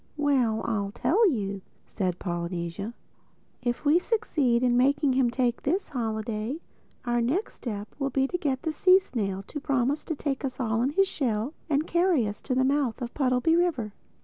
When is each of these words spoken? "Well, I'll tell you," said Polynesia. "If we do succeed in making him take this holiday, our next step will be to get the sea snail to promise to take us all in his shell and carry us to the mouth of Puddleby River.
"Well, 0.17 0.61
I'll 0.65 0.89
tell 0.89 1.29
you," 1.29 1.61
said 1.85 2.17
Polynesia. 2.17 2.95
"If 3.61 3.85
we 3.85 3.99
do 3.99 3.99
succeed 3.99 4.63
in 4.63 4.75
making 4.75 5.13
him 5.13 5.29
take 5.29 5.61
this 5.61 5.89
holiday, 5.89 6.59
our 7.05 7.21
next 7.21 7.53
step 7.53 7.87
will 7.99 8.09
be 8.09 8.27
to 8.29 8.37
get 8.39 8.63
the 8.63 8.71
sea 8.73 8.97
snail 8.97 9.43
to 9.43 9.59
promise 9.59 10.03
to 10.05 10.15
take 10.15 10.43
us 10.43 10.59
all 10.59 10.81
in 10.81 10.89
his 10.89 11.07
shell 11.07 11.53
and 11.69 11.85
carry 11.85 12.27
us 12.27 12.41
to 12.41 12.55
the 12.55 12.63
mouth 12.63 12.99
of 12.99 13.13
Puddleby 13.13 13.55
River. 13.55 13.93